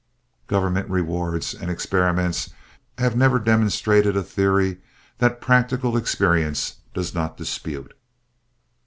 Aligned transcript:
Government 0.47 0.89
rewards 0.89 1.53
and 1.53 1.69
experiments 1.69 2.49
have 2.97 3.15
never 3.15 3.37
demonstrated 3.37 4.17
a 4.17 4.23
theory 4.23 4.79
that 5.19 5.41
practical 5.41 5.95
experience 5.95 6.77
does 6.95 7.13
not 7.13 7.37
dispute. 7.37 7.93